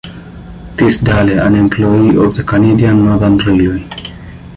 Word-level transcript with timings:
Tisdale, 0.77 1.39
an 1.45 1.53
employee 1.55 2.17
of 2.17 2.33
the 2.33 2.43
Canadian 2.43 3.05
Northern 3.05 3.37
Railway. 3.37 3.87